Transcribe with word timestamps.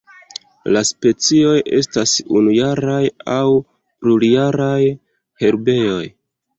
La 0.75 0.81
specioj 0.89 1.53
estas 1.81 2.15
unujaraj 2.41 2.99
aŭ 3.37 3.45
plurjaraj 3.61 4.83
herboj. 5.47 6.05